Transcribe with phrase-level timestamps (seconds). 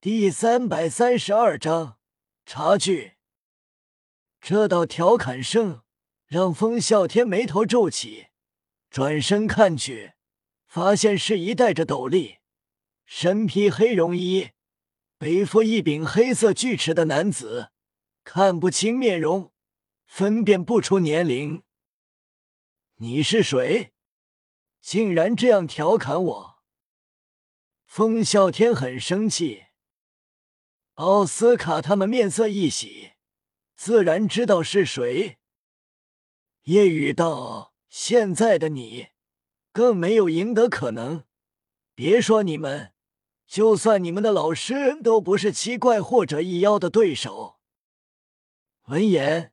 [0.00, 1.98] 第三百三十二章
[2.46, 3.14] 差距。
[4.40, 5.82] 这道调侃声
[6.26, 8.28] 让风啸天眉头皱起，
[8.90, 10.12] 转身看去，
[10.68, 12.38] 发现是一戴着斗笠、
[13.04, 14.50] 身披黑绒衣、
[15.18, 17.72] 背负一柄黑色锯齿的男子，
[18.22, 19.52] 看不清面容，
[20.06, 21.64] 分辨不出年龄。
[22.98, 23.92] 你是谁？
[24.80, 26.58] 竟然这样调侃我！
[27.84, 29.64] 风啸天很生气。
[30.98, 33.12] 奥斯卡他们面色一喜，
[33.76, 35.38] 自然知道是谁。
[36.64, 39.06] 夜雨道：“现在的你，
[39.70, 41.22] 更没有赢得可能。
[41.94, 42.94] 别说你们，
[43.46, 47.60] 就算你们的老师都不是七怪或者一妖的对手。”
[48.88, 49.52] 闻言，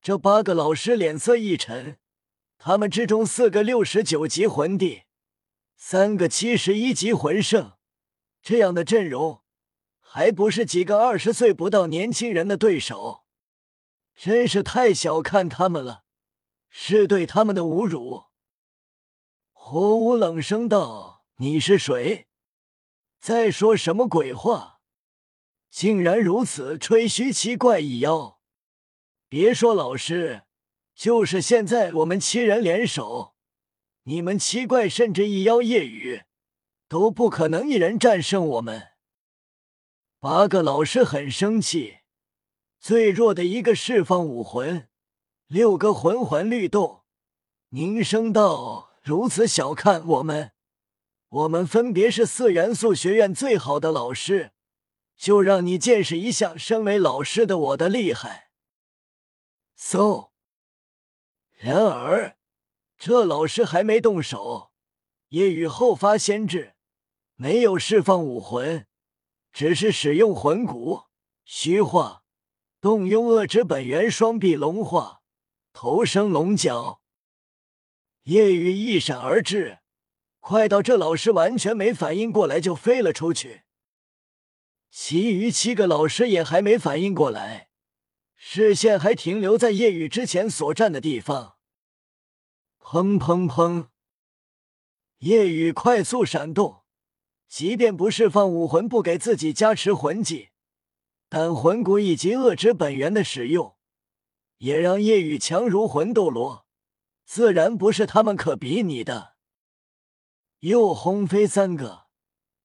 [0.00, 2.00] 这八个老师脸色一沉。
[2.58, 5.02] 他们之中，四个六十九级魂帝，
[5.76, 7.74] 三个七十一级魂圣，
[8.42, 9.41] 这样的阵容。
[10.14, 13.24] 还不是几个二十岁不到年轻人的对手，
[14.14, 16.04] 真是太小看他们了，
[16.68, 18.24] 是对他们的侮辱。
[19.54, 22.26] 火舞冷声道：“你是谁？
[23.18, 24.80] 在说什么鬼话？
[25.70, 28.38] 竟然如此吹嘘七怪一妖！
[29.30, 30.42] 别说老师，
[30.94, 33.34] 就是现在我们七人联手，
[34.02, 36.24] 你们七怪甚至一妖夜雨
[36.86, 38.88] 都不可能一人战胜我们。”
[40.22, 41.98] 八个老师很生气，
[42.78, 44.88] 最弱的一个释放武魂，
[45.48, 47.02] 六个魂环律动，
[47.70, 50.52] 凝声道：“如此小看我们，
[51.28, 54.52] 我们分别是四元素学院最好的老师，
[55.16, 58.52] 就让你见识一下身为老师的我的厉害。”
[59.74, 60.28] so。
[61.58, 62.36] 然而，
[62.96, 64.70] 这老师还没动手，
[65.30, 66.76] 夜雨后发先至，
[67.34, 68.86] 没有释放武魂。
[69.52, 71.02] 只是使用魂骨
[71.44, 72.24] 虚化，
[72.80, 75.20] 动用恶之本源，双臂龙化，
[75.72, 77.02] 头生龙角。
[78.22, 79.80] 夜雨一闪而至，
[80.40, 83.64] 快到这老师完全没反应过来就飞了出去。
[84.90, 87.68] 其余七个老师也还没反应过来，
[88.36, 91.56] 视线还停留在夜雨之前所站的地方。
[92.78, 93.88] 砰砰砰！
[95.18, 96.81] 夜雨快速闪动。
[97.52, 100.48] 即便不释放武魂，不给自己加持魂技，
[101.28, 103.76] 但魂骨以及恶之本源的使用，
[104.56, 106.66] 也让夜雨强如魂斗罗，
[107.26, 109.36] 自然不是他们可比拟的。
[110.60, 112.06] 又轰飞三个，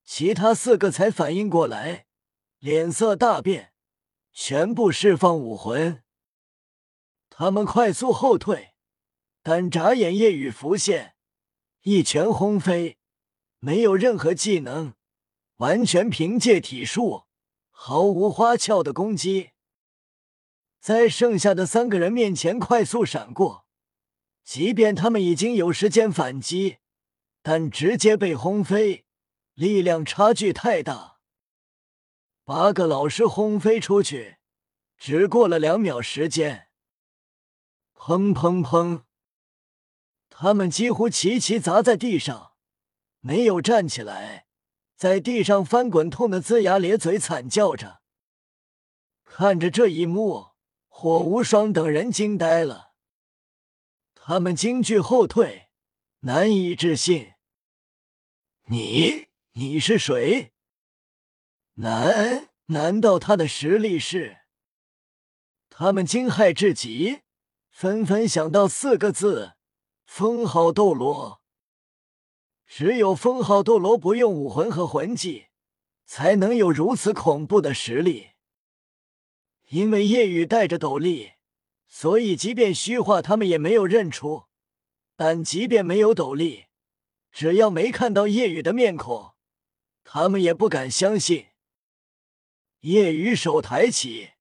[0.05, 2.05] 其他四个才反应过来，
[2.59, 3.73] 脸色大变，
[4.31, 6.01] 全部释放武魂。
[7.29, 8.73] 他们快速后退，
[9.43, 11.17] 但眨眼夜雨浮现，
[11.81, 12.96] 一拳轰飞。
[13.59, 14.93] 没有任何技能，
[15.57, 17.23] 完全凭借体术，
[17.69, 19.51] 毫无花俏的攻击，
[20.79, 23.65] 在剩下的三个人面前快速闪过。
[24.43, 26.77] 即便他们已经有时间反击，
[27.41, 29.05] 但直接被轰飞，
[29.53, 31.17] 力量差距太大。
[32.45, 34.37] 八个老师轰飞出去，
[34.97, 36.69] 只过了两秒时间，
[37.93, 39.03] 砰砰砰，
[40.29, 42.46] 他们几乎齐齐砸在地上。
[43.27, 44.45] 没有站起来，
[44.95, 48.01] 在地上翻滚，痛得龇牙咧嘴，惨叫着。
[49.25, 50.51] 看着这一幕，
[50.87, 52.93] 火无双等人惊呆了，
[54.15, 55.67] 他们惊惧后退，
[56.21, 57.33] 难以置信
[58.71, 60.53] ：“你，你是谁？
[61.73, 64.37] 难难道他的实力是？”
[65.67, 67.23] 他们惊骇至极，
[67.69, 69.57] 纷纷想到四个字
[70.07, 71.41] ：“封号斗罗。”
[72.67, 75.47] 只有封号斗罗不用武魂和魂技，
[76.05, 78.31] 才能有如此恐怖的实力。
[79.69, 81.31] 因为夜雨带着斗笠，
[81.87, 84.43] 所以即便虚化，他们也没有认出。
[85.15, 86.65] 但即便没有斗笠，
[87.31, 89.33] 只要没看到夜雨的面孔，
[90.03, 91.47] 他们也不敢相信。
[92.81, 94.31] 夜雨手抬起，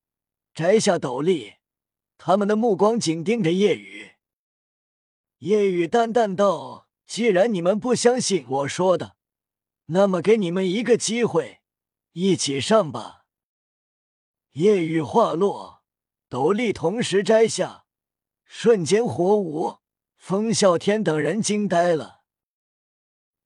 [0.52, 1.54] 摘下斗笠，
[2.18, 4.12] 他们的目光紧盯着夜雨。
[5.38, 6.85] 夜雨淡淡道。
[7.06, 9.16] 既然你们不相信我说的，
[9.86, 11.60] 那么给你们一个机会，
[12.12, 13.24] 一起上吧。
[14.52, 15.84] 夜雨话落，
[16.28, 17.86] 斗笠同时摘下，
[18.44, 19.78] 瞬间火舞，
[20.16, 22.22] 风啸天等人惊呆了，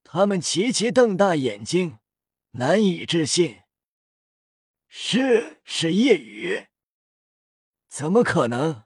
[0.03, 1.99] 他们齐齐瞪大眼睛，
[2.51, 3.61] 难以置信。
[4.87, 6.67] 是是夜雨？
[7.87, 8.85] 怎么可能？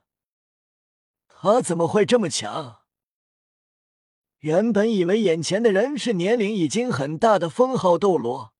[1.26, 2.85] 他怎么会这么强？
[4.46, 8.54] 原本以为眼前的人是年龄已经很大的封号斗罗，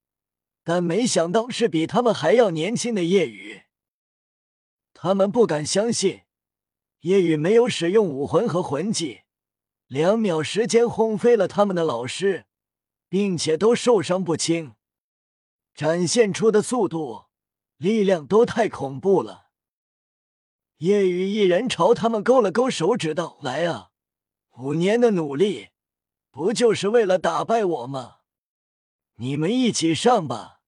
[0.64, 3.62] 但没想到是比他们还要年轻的夜雨。
[4.92, 6.22] 他们不敢相信，
[7.02, 9.20] 夜雨没有使用武魂和魂技，
[9.86, 12.46] 两秒时间轰飞了他们的老师，
[13.08, 14.74] 并且都受伤不轻，
[15.72, 17.26] 展现出的速度、
[17.76, 19.50] 力量都太恐怖了。
[20.78, 23.90] 夜雨一人朝他们勾了勾手指，道：“来啊，
[24.58, 25.68] 五年的努力，
[26.36, 28.18] 不就是为了打败我吗？
[29.14, 30.60] 你们一起上吧。”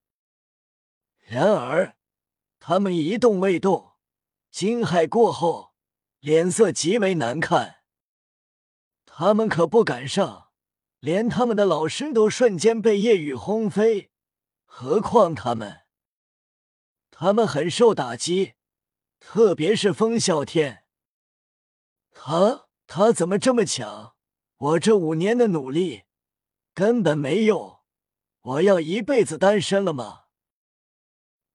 [1.28, 1.98] 然而，
[2.58, 3.92] 他们一动未动。
[4.50, 5.74] 惊骇过后，
[6.20, 7.80] 脸色极为难看。
[9.04, 10.48] 他们可不敢上，
[11.00, 14.10] 连他们的老师都瞬间被夜雨轰飞，
[14.64, 15.82] 何况他们？
[17.10, 18.54] 他们很受打击，
[19.20, 20.86] 特别是风啸天。
[22.10, 24.14] 他他怎么这么强？
[24.58, 26.02] 我这五年的努力
[26.74, 27.78] 根本没用，
[28.40, 30.24] 我要一辈子单身了吗？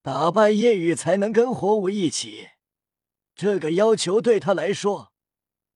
[0.00, 2.50] 打败夜雨才能跟火舞一起。
[3.34, 5.12] 这个要求对他来说，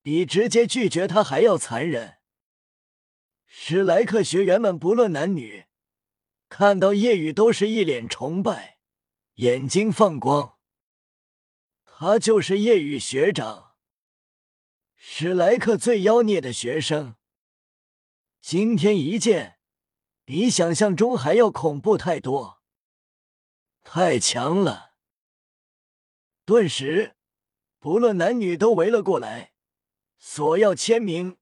[0.00, 2.18] 比直接拒绝他还要残忍。
[3.46, 5.66] 史莱克学员们不论男女，
[6.48, 8.78] 看到夜雨都是一脸崇拜，
[9.34, 10.58] 眼睛放光。
[11.84, 13.67] 他就是夜雨学长，
[15.20, 17.16] 史莱克最妖孽的学生。
[18.40, 19.58] 今天一见，
[20.24, 22.62] 比想象中还要恐怖太多，
[23.82, 24.92] 太强了。
[26.44, 27.16] 顿时。
[27.80, 29.54] 不论男女都围了过来，
[30.20, 31.36] 索要签名。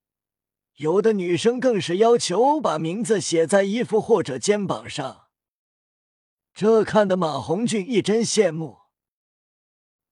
[0.76, 5.26] 有的女生更是要求把名字写在衣服或者肩膀上。
[6.54, 8.78] 这看得马红俊一真羡慕。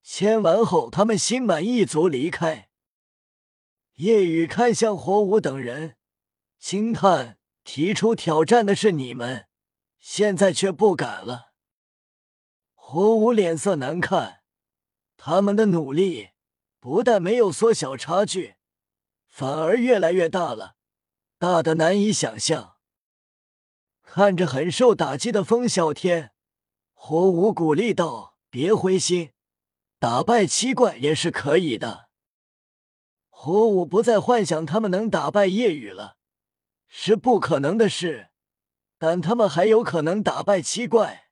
[0.02, 2.68] 签完后，他们心满意足离开。
[3.94, 5.96] 夜雨看向火舞等人，
[6.58, 9.46] 轻叹：“提出挑战的是你们，
[10.00, 11.52] 现在却不敢了。”
[12.74, 14.40] 火舞脸色难看。
[15.16, 16.30] 他们的努力
[16.80, 18.56] 不但没有缩小差距，
[19.28, 20.74] 反而越来越大了，
[21.38, 22.76] 大的难以想象。
[24.02, 26.32] 看着很受打击的风啸天，
[26.92, 29.32] 火舞鼓励道：“别灰心，
[29.98, 32.03] 打败七怪也是可以的。”
[33.44, 36.16] 火舞不再幻想他们能打败夜雨了，
[36.88, 38.30] 是不可能的事，
[38.96, 41.28] 但他们还有可能打败七怪。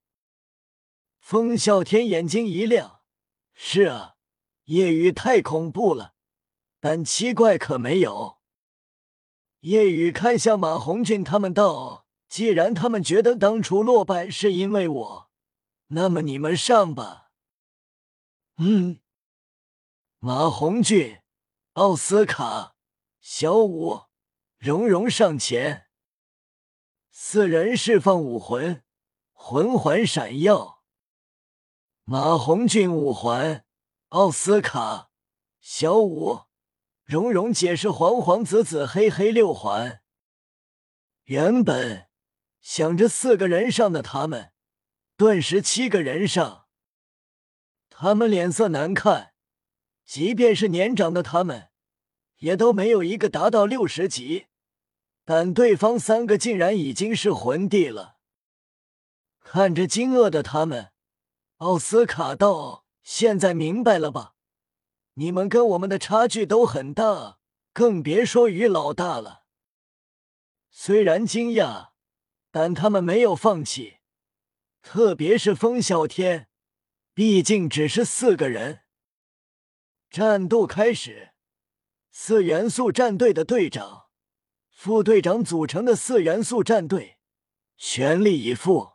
[1.19, 3.01] 风啸天眼睛一亮。
[3.55, 4.17] 是啊，
[4.65, 6.13] 夜雨太恐怖了，
[6.81, 8.37] 但七怪可没有。
[9.61, 15.31] 夜雨看向马红俊他们道：“既然他们觉得当初落败是因为我，
[15.87, 17.31] 那么你们上吧。”
[18.61, 18.99] 嗯。
[20.19, 21.22] 马红俊、
[21.75, 22.77] 奥斯卡、
[23.19, 24.03] 小五、
[24.59, 25.87] 蓉蓉上前，
[27.11, 28.85] 四人释放武魂，
[29.33, 30.83] 魂环闪耀。
[32.05, 33.65] 马红俊五环，
[34.09, 35.09] 奥斯卡，
[35.61, 36.41] 小五，
[37.05, 40.03] 蓉蓉解释黄黄紫紫黑黑六环。
[41.23, 42.11] 原本
[42.61, 44.53] 想着四个人上的他们，
[45.17, 46.67] 顿时七个人上。
[47.89, 49.32] 他们脸色难看，
[50.05, 51.71] 即便是年长的他们，
[52.39, 54.47] 也都没有一个达到六十级，
[55.25, 58.17] 但对方三个竟然已经是魂帝了。
[59.41, 60.93] 看着惊愕的他们。
[61.59, 64.35] 奥斯卡道：“现在明白了吧？
[65.15, 67.39] 你们跟我们的差距都很大，
[67.73, 69.45] 更别说于老大了。”
[70.69, 71.91] 虽然惊讶，
[72.51, 73.99] 但他们没有放弃。
[74.83, 76.49] 特别是风啸天，
[77.15, 78.82] 毕竟只是四个人。
[80.13, 81.31] 战斗开始，
[82.11, 84.09] 四元素战队的队长、
[84.71, 87.17] 副队长组成的四元素战队，
[87.79, 88.93] 全力以赴。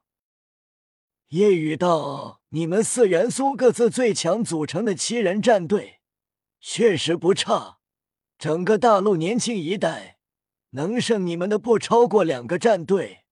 [1.30, 2.44] 夜雨道。
[2.50, 6.02] 你们四元素各自最强组成的七人战队，
[6.62, 7.80] 确实不差。
[8.38, 10.20] 整个大陆年轻一代，
[10.70, 13.26] 能胜你们的不超过两个战队。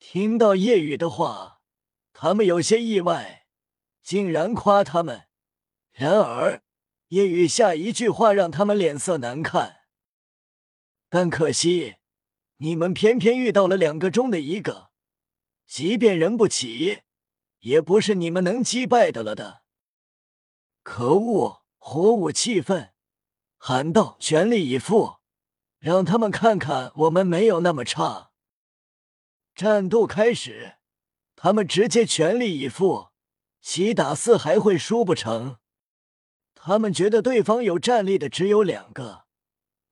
[0.00, 1.60] 听到夜雨的话，
[2.14, 3.46] 他们有些意外，
[4.02, 5.28] 竟然夸他们。
[5.92, 6.62] 然而，
[7.08, 9.82] 夜雨下一句话让他们脸色难看。
[11.08, 11.96] 但可惜，
[12.56, 14.90] 你们偏偏遇到了两个中的一个，
[15.66, 17.02] 即便人不齐。
[17.62, 19.62] 也不是你们能击败的了的。
[20.82, 21.62] 可恶！
[21.78, 22.92] 火舞气愤，
[23.56, 25.18] 喊道：“全力以赴，
[25.78, 28.32] 让他们看看我们没有那么差。”
[29.54, 30.78] 战斗开始，
[31.36, 33.10] 他们直接全力以赴，
[33.60, 35.58] 七打四还会输不成？
[36.64, 39.24] 他们觉得对方有战力的只有两个，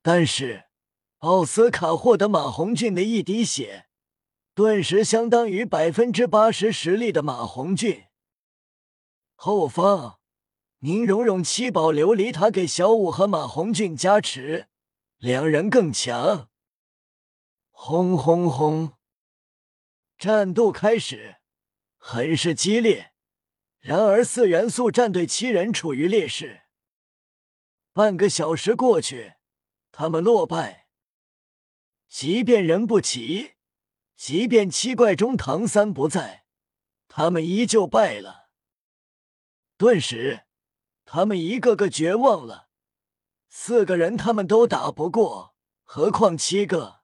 [0.03, 0.67] 但是
[1.19, 3.89] 奥斯卡获得马红俊的一滴血。
[4.55, 8.05] 顿时相当于百分之八十实力的马红俊。
[9.35, 10.21] 后方，
[10.79, 14.69] 宁荣荣七宝琉璃塔给小五和马红俊加持，
[15.19, 16.51] 两人更强。
[17.71, 18.93] 轰轰轰！
[20.17, 21.39] 战斗开始，
[21.97, 23.11] 很是激烈。
[23.81, 26.60] 然而四元素战队七人处于劣势。
[28.01, 29.35] 半个小时过去，
[29.93, 30.87] 他们落败。
[32.09, 33.57] 即便人不齐，
[34.17, 36.47] 即便七怪中唐三不在，
[37.09, 38.49] 他们依旧败了。
[39.77, 40.47] 顿时，
[41.05, 42.71] 他们一个个绝望了。
[43.51, 45.55] 四个人他们都打不过，
[45.85, 47.00] 何况七个？